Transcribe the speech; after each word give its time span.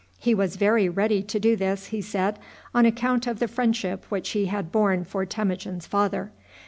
He 0.17 0.33
was 0.33 0.55
very 0.55 0.89
ready 0.89 1.21
to 1.21 1.39
do 1.39 1.55
this, 1.55 1.89
he 1.93 2.01
said, 2.01 2.39
on 2.73 2.87
account 2.87 3.27
of 3.27 3.37
the 3.37 3.47
friendship 3.47 4.03
which 4.09 4.29
he 4.31 4.47
had 4.47 4.71
borne 4.71 5.03
for 5.05 5.27
Temujin's 5.27 5.85
father. 5.85 6.31